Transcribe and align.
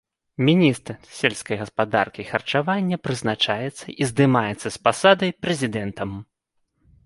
Міністр 0.45 0.95
сельскай 1.17 1.57
гаспадаркі 1.63 2.19
і 2.23 2.25
харчавання 2.31 3.01
прызначаецца 3.09 3.85
і 4.01 4.11
здымаецца 4.13 4.67
з 4.67 4.77
пасады 4.89 5.25
прэзідэнтам. 5.45 6.09